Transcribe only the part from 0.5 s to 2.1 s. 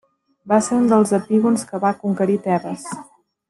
Va ser un dels epígons que va